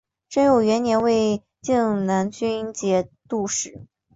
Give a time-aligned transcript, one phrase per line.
[0.29, 3.85] 贞佑元年为静难军节度使。